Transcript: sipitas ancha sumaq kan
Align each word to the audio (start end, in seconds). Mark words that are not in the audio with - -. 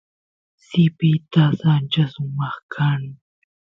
sipitas 0.65 1.57
ancha 1.73 2.03
sumaq 2.13 2.57
kan 2.73 3.01